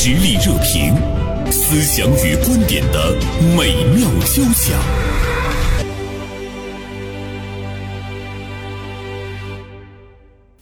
[0.00, 0.94] 实力热评，
[1.50, 3.16] 思想与观点的
[3.56, 5.07] 美妙交响。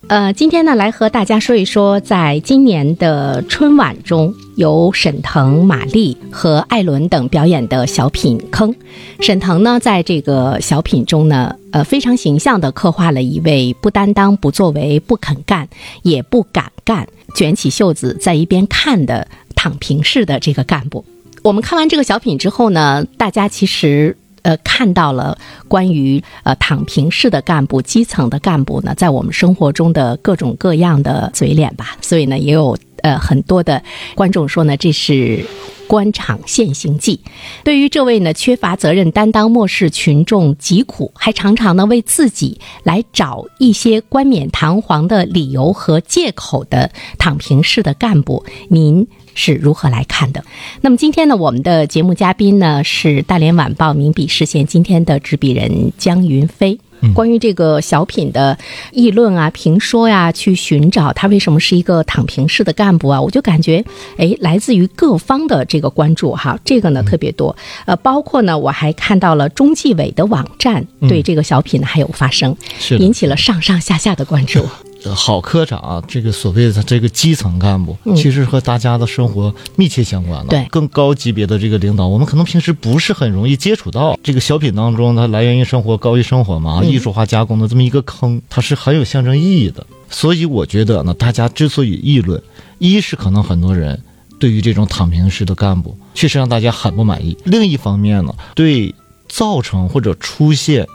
[0.09, 8.73] 呃，今天呢，来和大家说一说，在今年的春晚中，由沈腾、马丽和艾伦等表演的小品《坑》。
[9.19, 15.69] 沈腾呢，在这个小品中呢，呃，非常形象地刻画了一位不担当、不作为、不肯干、
[16.03, 19.27] 也不敢干、卷起袖子在一边看的
[19.57, 21.05] 躺平式的这个干部。
[21.43, 24.17] 我们看完这个小品之后呢，大家其实。
[24.47, 25.37] 呃，看到了
[25.67, 33.83] 关于呃躺平式的干部、基层的干部呢，在我们生活中的各种各样的嘴脸吧，所以呢，也有呃很多的
[34.15, 35.45] 观众说呢，这是
[35.89, 37.19] 官场现形记。
[37.65, 49.09] 对于这位呢缺乏责任担当、漠视群众疾苦，还常常呢为自己来找一些冠冕堂皇的理由和借口的躺平式的干部，您。
[49.37, 50.43] 是如何来看的？
[50.81, 56.81] 那么今天呢，我们的节目嘉宾呢是大连晚报名笔视线今天的执笔人江云飞。
[57.15, 58.57] 关于这个小品的
[58.91, 63.85] 议论啊、评说呀，去寻找他为什么是一个躺平式的干部啊，我就感觉，
[64.17, 67.55] 哎，来自于各方的这个关注哈，这个呢特别多。
[67.85, 72.57] 呃，包括呢，我还看到了中纪委的网站对这个小品呢还有发声，
[72.99, 74.65] 引起了上上下下的关注。
[75.15, 80.49] 好科长，这个所谓的这个基层干部，其实和大家的生活密切相关的。
[80.49, 84.19] 对，更高级别的这个领导，我们可能平时不是很容易接触到。
[84.23, 89.87] 这个小品当中，它来源于生活，高于生活嘛，艺术化加工的这么一个坑，它是很有象征意义的。
[90.09, 92.43] 所以我觉得呢，大家之所以议论，
[92.79, 94.01] 一是可能很多人
[94.39, 98.95] 对于这种躺平式的干部确实让大家很不满意；另一方面呢，对
[99.29, 100.87] 造成或者出现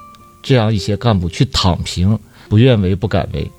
[0.42, 3.50] 这样一些干部去躺平、不愿为、不敢为。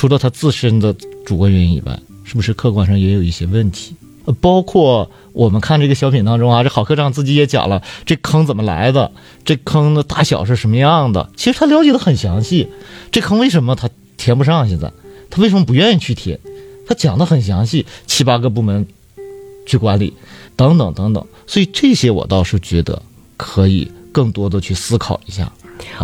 [0.00, 0.94] 除了他自身的
[1.26, 3.94] 主观原因以外，是不是客观上也有一些问题？
[4.24, 9.12] 呃，包括我们看这个小品当中啊，这郝科长自己也讲了，这坑怎么来的，
[9.44, 12.66] 这坑的大小是什么样的，其实他了解的很详细。
[13.12, 14.66] 这坑为什么他填不上？
[14.70, 14.90] 现在
[15.28, 16.40] 他为什么不愿意去填？
[16.88, 18.86] 他讲的很详细，七八个部门
[19.66, 20.14] 去管理，
[20.56, 21.26] 等等等等。
[21.46, 23.02] 所以这些我倒是觉得
[23.36, 25.52] 可以更多的去思考一下。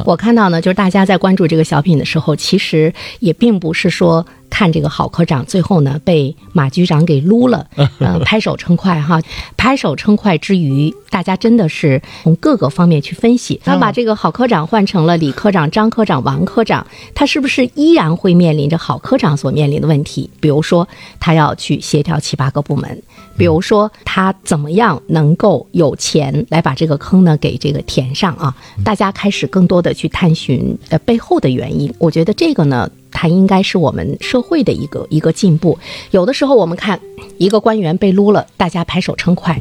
[0.04, 4.26] 我看到呢，就是大家在关注这个小品的时候，其实也并不是说。
[4.56, 7.66] 看这个郝科长最后呢被马局长给撸了，
[8.00, 9.20] 呃，拍手称快哈，
[9.54, 20.30] 拍手称快之余，大家真的是从各个方面去分析，他把这个郝科长换成了李科长、张科长、王科长，他是不是依然会面临着郝科长所面临的问题？
[20.40, 20.88] 比如说
[21.20, 23.02] 他要去协调七八个部门，
[23.36, 28.56] 比如说他怎么样能够有钱来把这个坑呢给这个填上啊？
[28.82, 32.90] 大家开始更多的去探寻呃背后的原因，我觉得这个呢。
[33.18, 35.78] 它应该是我们社会的一个一个进步。
[36.10, 37.00] 有的时候我们看
[37.38, 39.58] 一个官员被撸了，大家拍手称快，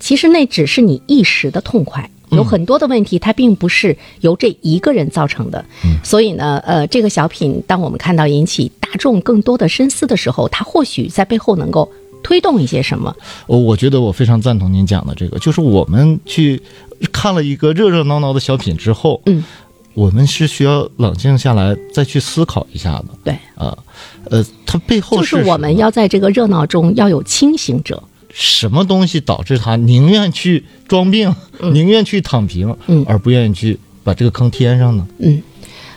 [0.00, 2.10] 其实那只是你一时的痛快。
[2.30, 5.64] 有很多的问题，它并不是由这一个人造成的。
[6.02, 11.88] 所以呢，呃，这个小品，当我们看到引起大众更多的深思的时候，它或许在背后能够
[12.24, 13.14] 推动一些什么。
[13.46, 16.60] 我我觉得我非常赞同您讲的这个，就是我们去
[17.12, 19.44] 看了一个热热闹闹的小品之后，嗯。
[19.94, 23.06] 我们是需要冷静下来，再去思考一下的。
[23.24, 23.76] 对，啊，
[24.30, 28.02] 呃，它背后就是我们要在这个热闹中要有清醒者。
[28.30, 31.32] 什么东西导致他宁愿去装病，
[31.72, 35.06] 宁愿去躺平，嗯，而不愿意去把这个坑填上呢？
[35.18, 35.40] 嗯。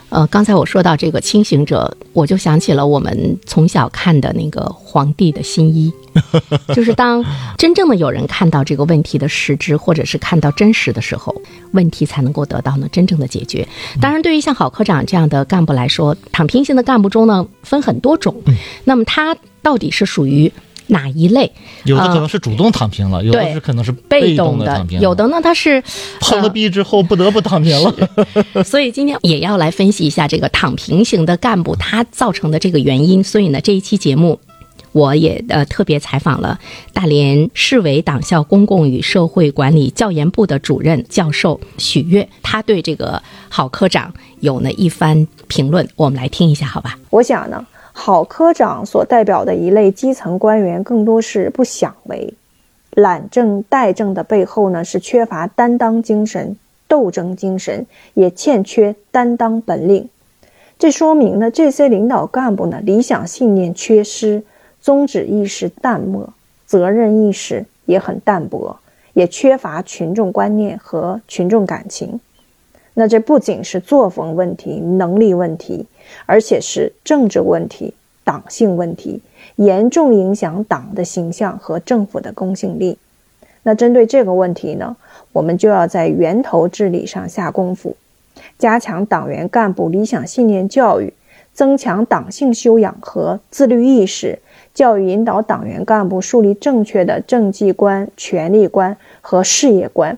[0.10, 5.92] 呃，刚才我说到这个清醒者，我就想起了我们从小看的那个《皇帝的新衣》，
[6.74, 7.24] 就是当
[7.58, 11.36] 真正的有人看到这个问题的实质，或者是看到真实的时候，
[11.72, 13.68] 问题才能够得到呢真正的解决。
[14.00, 18.42] 当然，对于像郝科长这样的干部来说，躺平型的干部中呢分很多种，
[18.86, 20.52] 那么他到底是属于？
[20.88, 21.52] 哪一类？
[21.86, 25.00] 有的可能是主动躺平了，有的是可能是被动的躺平。
[25.00, 25.84] 有的呢，他是
[26.20, 27.94] 碰了壁之后不得不躺平了。
[28.64, 33.24] 所以今天也要来分析一下这个躺平型的干部他造成的这个原因。
[33.24, 34.40] 所以呢，这一期节目
[34.92, 36.60] 我也呃特别采访了
[36.94, 46.98] 大连市委党校公共与社会管理教研部的主任教授许悦，他对这个郝科长有呢一番评论，我们来听一下，好吧？
[47.10, 47.64] 我想呢。
[48.00, 52.32] 郝科长所代表的一类基层官员，更多是不想为，
[52.92, 56.56] 懒政怠政的背后呢，是缺乏担当精神、
[56.88, 60.08] 斗争精神，也欠缺担当本领。
[60.78, 64.44] 这说明呢，这些领导干部呢，理想信念缺失，
[64.80, 66.32] 宗旨意识淡漠，
[66.68, 68.78] 责任意识也很淡薄，
[69.14, 72.20] 也缺乏群众观念和群众感情。
[73.00, 75.86] 那这不仅是作风问题、能力问题。
[76.26, 79.22] 而且是政治问题、党性问题，
[79.58, 82.98] 严重影响党的形象和政府的公信力。
[83.64, 84.96] 那针对这个问题呢，
[85.34, 87.98] 我们就要在源头治理上下功夫，
[88.58, 91.12] 加强党员干部理想信念教育，
[91.54, 94.40] 增强党性修养和自律意识，
[94.74, 100.18] 教育引导党员干部树立正确的政绩观、权力观和事业观，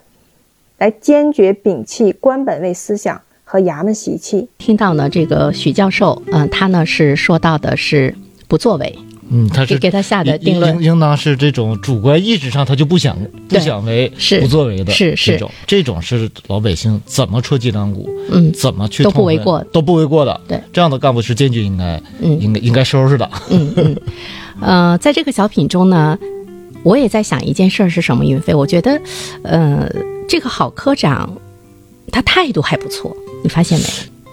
[0.79, 4.47] 来坚决摒弃官本位思想和衙门习气。
[4.57, 8.15] 听到呢，这个许教授，嗯、他呢是说到的是
[8.47, 8.97] 不作为，
[9.29, 13.17] 嗯，他是给给他下的定论应应当是这种主观意识上他就不想
[13.47, 20.41] 不想为是不作为的是是这种这种是老百姓怎么戳脊梁骨，嗯怎么去都不为过都不为过的。
[20.47, 23.29] 对，这样的干部是坚决应该嗯应该应该收拾的。
[23.49, 23.97] 嗯嗯，
[24.61, 26.17] 呃，在这个小品中呢，
[26.83, 28.25] 我也在想一件事儿是什么？
[28.25, 28.99] 云飞，我觉得，
[29.43, 29.87] 呃，
[30.29, 31.35] 这个郝科长
[32.11, 33.85] 他态度还不错，你发现没？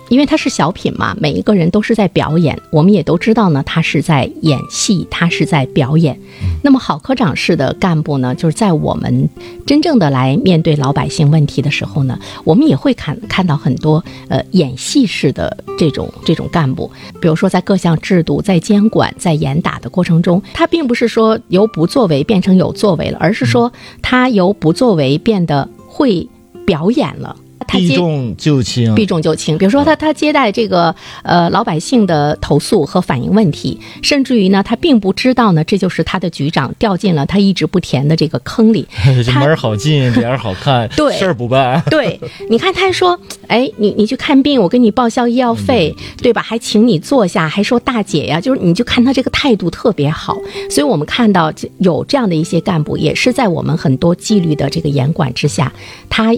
[0.08, 6.16] 因为他是小品嘛，每一个人都是在表演，我们也都知道呢，他是在演戏，他是在表演。
[6.62, 9.28] 那么郝科长式的干部呢，就是在我们
[9.66, 16.88] 真正的来面对老百姓问题的时候呢，我们也会看看到很多呃演戏式的这种这种干部，
[17.20, 23.72] 比如说在各项制度、在监管、在严打的过程中，他并不是说由不作为变成有作为了，而是说
[24.02, 26.28] 他由不作为变得会
[26.66, 27.34] 表演了。
[27.66, 29.58] 他避重就轻，避重就轻。
[29.58, 38.86] 比如说他他接待这个呃老百姓的投诉和反映问题，甚至于呢，他并不知道呢，这就是他的局长掉进了他一直不填的这个坑里。
[39.24, 41.82] 这门儿好进， 脸儿好看，对事儿不办。
[41.90, 42.18] 对，
[42.48, 43.18] 你看他还说，
[43.48, 46.42] 哎，你你去看病，我给你报销医药费，对吧？
[46.42, 50.36] 还请你坐下，还说大姐呀，就是你就看他这个态度特别好。
[50.70, 55.72] 所以我们看到有这样的一些干部，也是在我们很多纪律的这个严管之下，
[56.08, 56.34] 他。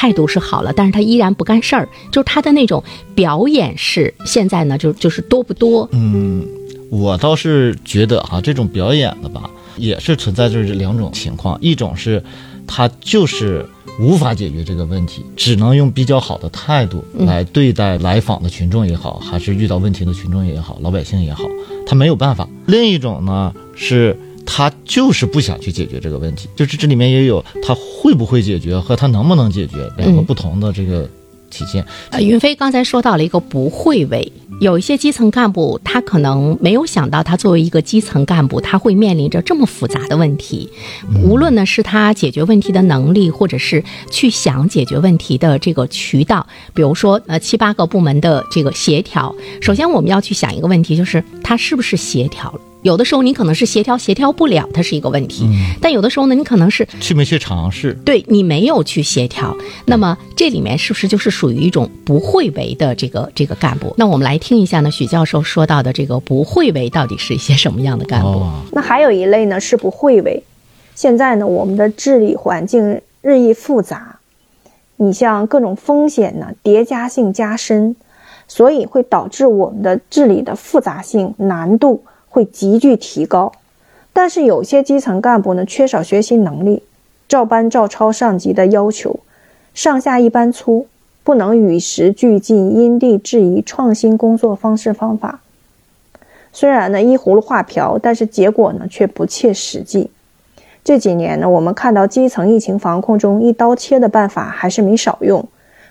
[0.00, 2.82] 态度是好了，但是他依然不干事儿，就是他的那种
[3.14, 5.86] 表演式，现在呢就就是多不多？
[5.92, 6.42] 嗯，
[6.88, 12.24] 我倒是觉得哈、这种表演的吧，也是存在就是两种情况，一种是
[12.66, 13.66] 他就是
[14.00, 21.44] 无法解决这个问题，只能用比较好的态度来对待来访的群众也好，还是遇到问题的群众也好，老百姓也好，
[21.86, 22.48] 他没有办法。
[22.64, 24.18] 另一种呢是。
[24.46, 31.08] 他就是不想去解决这个问题，就是这里面也有他会不会解决和他能不能解决两个嗯不同的这个
[31.50, 31.84] 体现。
[32.10, 40.68] 呃，云飞刚才说到了一个不会为，有一些基层干部他可能没有想到，他作为一个基层干部，他会面临着这么复杂的问题。
[41.24, 49.34] 无论呢是他解决问题的能力，或者是去想解决问题的这个渠道，比如说呃七八个部门的这个协调。
[49.60, 52.60] 首先我们要去想一个问题，就是他是不是协调了。
[52.82, 55.44] 有的时候你可能是协调协调不了，它是一个问题；
[55.80, 57.92] 但有的时候呢，你可能是去没去尝试？
[58.04, 59.54] 对你没有去协调，
[59.86, 63.94] 那么这里面是不是就是属于一种不会为的这个这个干部？
[63.98, 68.28] 那我们来听一下呢，许教授说到的这个不会为到底是一些什么样的干部？
[68.28, 70.42] 哦，那还有一类呢是不会为。
[70.94, 74.18] 现在呢，我们的治理环境日益复杂，
[74.96, 77.94] 你像各种风险呢叠加性加深，
[78.48, 83.52] 所以会导致我们的治理的复杂性难度会急剧提高。
[84.14, 86.82] 但是有些基层干部呢缺少学习能力，
[87.28, 89.20] 照搬照抄上级的要求，
[89.74, 90.86] 上下一般粗，
[91.22, 95.40] 不能与时俱进、因地制宜创新工作方式方法。
[96.52, 100.10] 虽然呢依葫芦画瓢，但是结果呢却不切实际。
[100.82, 105.46] 这几年呢，我们看到基层疫情防控中一刀切的办法还是没少用，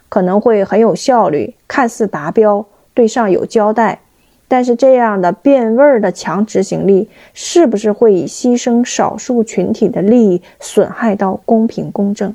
[0.09, 4.01] 可能会很有效率，看似达标，对上有交代。
[4.49, 12.33] 但是这样的变味儿的强执行力，是不是会以牺牲少数群体的利益，损害到公平公正？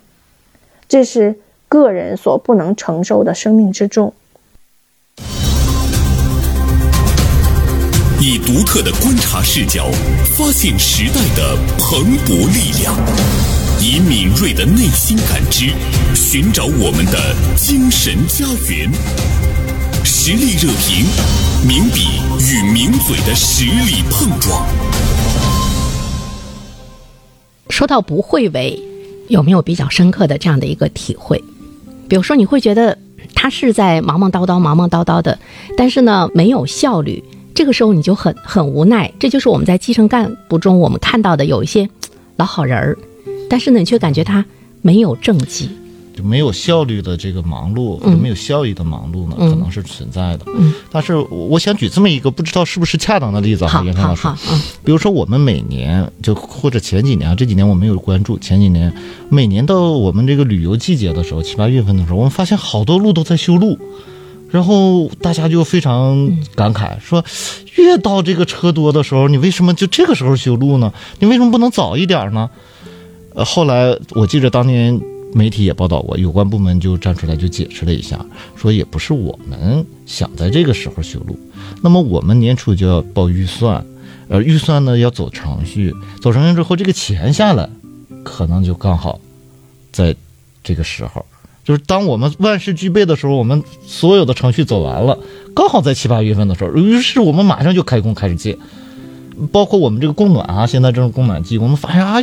[0.89, 1.35] 这是
[1.69, 4.15] 个人所不能承受的生命之重。
[8.21, 9.91] 以独特的观察视角，
[10.39, 12.95] 发现时代的蓬勃力量；
[13.81, 15.73] 以敏锐的内心感知，
[16.15, 18.89] 寻找我们的精神家园。
[20.07, 21.07] 实力热评，
[21.67, 24.67] 名笔与名嘴的实力碰撞。
[27.71, 28.79] 说到不会为，
[29.29, 31.43] 有没有比较深刻的这样的一个体会？
[32.07, 32.99] 比如说，你会觉得
[33.35, 35.39] 他是在忙忙叨叨、忙忙叨叨的，
[35.75, 39.11] 但是呢没有效率，这个时候你就很很无奈。
[39.19, 41.89] 这就是我们在基层干部中我们看到的有一些
[42.37, 42.99] 老好人儿，
[43.49, 44.45] 但是呢你却感觉他
[44.83, 45.71] 没有政绩。
[46.17, 50.47] 就没有效率的这个忙碌，或者没有效益的忙碌呢，嗯可能是存在的。
[50.55, 54.29] 嗯，但是我我想举这么一个不知道是不是恰当的例子哈，好袁成老师
[54.85, 58.95] 比如说我们每年就或者前几年啊，这几年我没有关注，前几年
[59.29, 63.79] 每年到我们这个旅游季节的时候，七八月份的时候，我们发现好多路都在修路。
[64.51, 67.25] 然后大家就非常感慨，说
[67.75, 70.93] 越到这个车多的时候，你为什么就这个时候修路呢？
[71.19, 72.49] 你为什么不能早一点呢？
[73.35, 74.97] 呃，后来我记着当年
[75.35, 78.25] 媒体也报道过，有关部门就站出来就解释了一下，
[78.57, 81.37] 说也不是我们想在这个时候修路，
[81.83, 83.85] 那么我们年初就要报预算，
[84.29, 87.69] 呃，预算呢要走程序，走程序之后这个钱下来，
[88.23, 89.21] 可能就刚好
[89.91, 90.15] 在
[90.63, 91.27] 这个时候。
[91.65, 95.19] 就是当我们万事俱备的时候，我们所有的程序走完了，
[95.55, 98.59] 刚好在七八月份的时候，于是我们马上就开工开始建，
[99.51, 102.23] 包括我们这个供暖啊，现在正是供暖季，我们发现啊，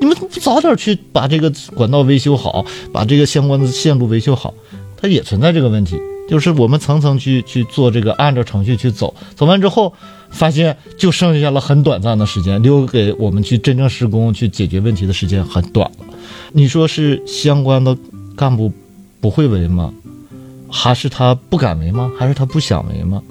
[0.00, 4.52] 你们不早点去把这个管道维修好，把这个相关的线路维修好？
[4.96, 5.98] 它也存在这个问题，
[6.28, 9.92] 就是我们层层去去做这个，按照程序去走，走完之后
[10.30, 16.06] 发现就剩下了很短暂的时间，留给我们去真正施工去解决问题的时间很短了。
[16.52, 17.96] 你说是相关的？
[18.36, 18.72] 干部
[19.20, 19.94] 不会围吗？
[20.68, 22.10] 还是他不敢围吗？
[22.18, 23.22] 还是他不想围吗？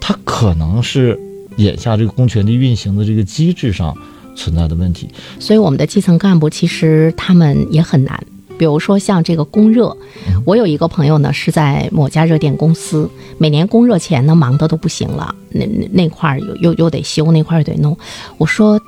[0.00, 1.16] 他可能是
[1.58, 3.96] 眼下这个公权力运行的这个机制上
[4.38, 5.08] 存在的问题。
[5.38, 8.18] 所以我们的基层干部其实他们也很难。
[8.56, 9.96] 比如说像这个供热，
[10.44, 17.96] 我有一个朋友呢是在某家热电公司，每年供热前呢忙得都不行了，那那那块儿又又又得修，那块儿又得弄。
[18.36, 18.80] 我说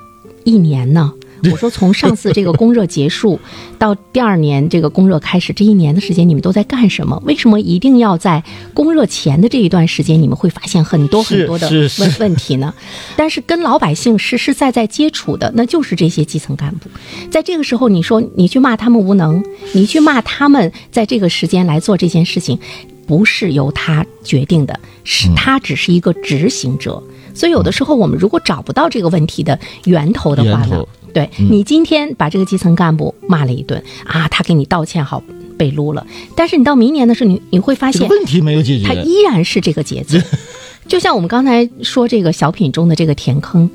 [0.45, 1.12] 一年呢？
[1.44, 3.38] 我说，从上次这个供热结束
[3.78, 7.23] 到第二年这个供热开始，这一年的时间你们都在干什么？
[7.25, 8.42] 为什么一定要在
[8.75, 12.75] 供热前的这一段时间，你们会发现很多很多的问问题呢？
[13.16, 16.90] 但是跟老百姓实实在在接触的，那就是这些基层干部。
[17.30, 19.42] 在这个时候，你说你去骂他们无能，
[19.73, 22.59] 你去骂他们在这个时间来做这件事情，
[23.06, 27.02] 不是由他决定的，是他只是一个执行者。
[27.32, 30.85] 所以有的时候，我们如果找不到这个问题的源头的话呢？
[31.12, 35.22] 对你今天把这个基层干部骂了一顿啊，他给你道歉好
[35.58, 40.18] 被撸了，但是你到明年的时候，你你会发现问题没有解决，他依然是这个节奏。
[40.88, 43.70] 就像我们刚才说这个小品中的这个填坑，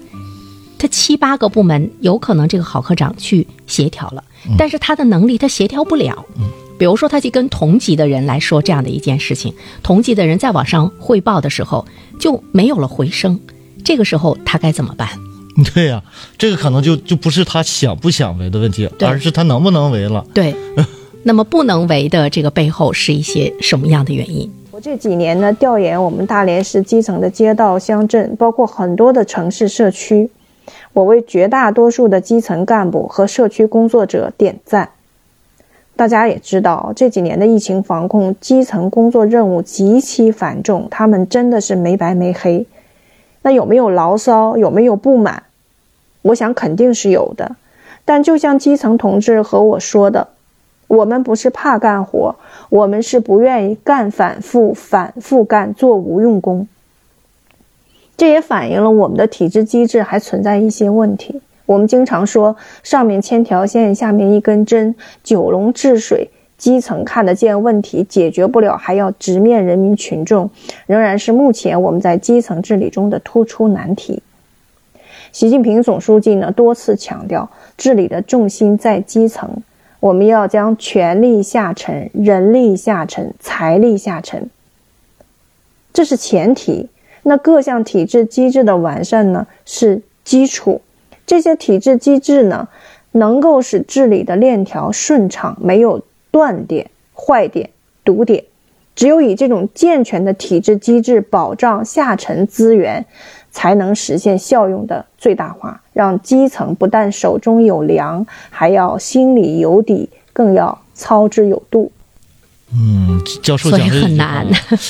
[0.77, 4.23] 他七八个部门有可能这个郝科长去协调了，
[4.57, 6.25] 但是他的能力他协调不了。
[6.77, 11.85] 比如说他去跟同级的人来说这样的一件事情，同级的人在往上汇报的时候
[12.19, 13.39] 就没有了回声，
[13.83, 15.07] 这个时候他该怎么办？
[15.73, 16.03] 对呀，
[16.37, 20.25] 这个可能就就不是他想不想为的问题，而是他能不能为了。
[20.33, 20.53] 对，
[21.23, 24.51] 那么不能为的这个背后是一些什么样的原因？
[24.71, 30.29] 我这几年呢，调研我们大连市基层的街道乡镇，包括很多的城市社区，
[30.91, 34.89] 我为绝大多数的基层干部和社区工作者点赞。
[35.95, 42.67] 大家也知道，这几年的疫情防控，基层工作任务极其繁重，他们真的是没白没黑。
[43.45, 44.57] 那有没有牢骚？
[44.57, 45.43] 有没有不满？
[46.23, 47.55] 我想肯定是有的。
[48.03, 50.29] 但就像基层同志和我说的，
[50.87, 52.35] 我们不是怕干活，
[52.69, 56.67] 我们是不愿意干反复、反复干做无用功。
[58.17, 61.39] 这也反映了我们的体制机制还存在一些问题。
[61.67, 66.31] 我们经常说，上面千条线，下面一根针，九龙治水。
[66.57, 70.49] 基层看得见问题解决不了，还要直面人民群众，
[70.87, 74.23] 仍然是目前我们在基层治理中的突出难题。
[75.31, 79.61] 习近平总书记呢多次强调，治理的重心在基层，
[79.99, 84.49] 我们要将权力下沉、人力下沉、财力下沉，
[85.93, 86.87] 这是前提。
[87.23, 90.81] 那各项体制机制的完善呢是基础，
[91.25, 92.69] 这些体制机制呢
[93.11, 96.01] 能够使治理的链条顺畅，没有。
[96.35, 97.69] 断点、坏点、
[98.03, 98.43] 堵点，
[98.93, 103.05] 只有以这种健全的体制机制保障下沉资源，
[103.51, 111.89] 才能实现效用的最大化，让基层不但手中有粮，还要心里有底，更要操之有度。
[112.73, 114.45] 嗯，教授讲这很难。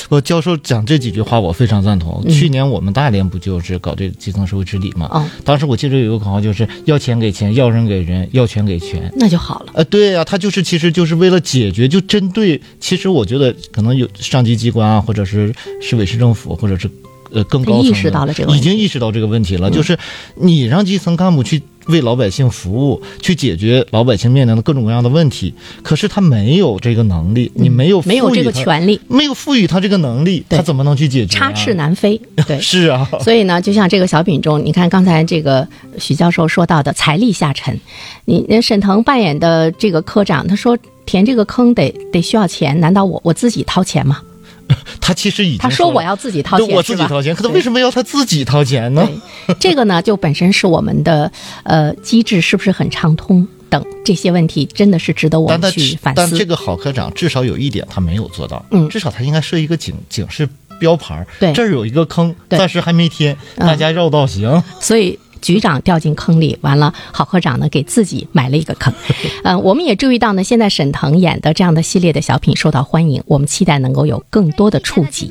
[0.08, 2.24] 我教授讲这几句话，我非常赞同。
[2.28, 5.08] 去年我们大连不就是搞这基层社会治理吗？
[5.12, 9.72] 哦，当时我记得有个口号，就是要钱给钱，要人给人，要权给权，那就好了。
[9.74, 12.60] 呃，对呀，他就是其实就是为了解决，就针对。
[12.80, 16.90] 其实我觉得可能有上级机关啊，或者是市委市政府，或者是
[17.32, 19.70] 呃更高层，意识到了这个，已经意识到这个问题了。
[19.70, 19.98] 就是
[20.34, 21.62] 你让基层干部去。
[21.86, 25.54] 为老百姓服务，去解决老百姓面临的各种各样的问题，
[25.84, 31.38] 可是他没有这个能力，你没有没有这个权利，没有赋予他这个能力，他怎么能去解决？
[31.38, 33.08] 插翅难飞，对， 是啊。
[33.20, 35.64] 所以呢，就像这个小品中，你看刚才这个
[35.96, 37.78] 许教授说到的财力下沉，
[38.24, 44.20] 你那沈腾扮演的这个科长，他说填这个坑得得需要钱，难道我我自己掏钱吗？
[45.00, 49.08] 他其实已经他说我要自己掏钱，我自己掏钱，可他为什么要他自己掏钱呢？
[49.60, 51.30] 这个呢，就本身是我们的
[51.62, 53.46] 呃机制是不是很畅通？
[53.68, 56.16] 等这些问题，真的是值得我们去反思。
[56.16, 64.62] 但这个郝科长至少有一点他没有做到，嗯至少他应该设一个警警示标牌儿，对这儿有一个坑，对暂时还没填，嗯大家绕道行。
[64.80, 68.92] 所以局长掉进坑里，完了，郝科长呢给自己埋了一个坑。
[69.44, 75.30] 嗯、 我们也注意到呢，现在沈腾演的这样的系列的小品受到欢迎，我们期待能够有更多的触及。